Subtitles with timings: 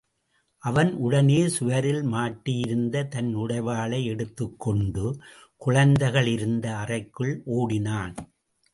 [0.63, 5.05] அவன் உடனே சுவரில் மாட்டியிருந்த தன் உடைவாளை எடுத்துக்கொண்டு,
[5.57, 8.15] குழந்தைகள் இருந்த அறைக்குள் ஓடினான்.